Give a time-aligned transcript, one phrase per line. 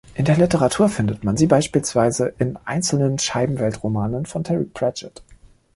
[0.15, 5.21] In der Literatur findet man sie beispielsweise in einzelnen "Scheibenwelt"-Romanen von Terry Pratchett.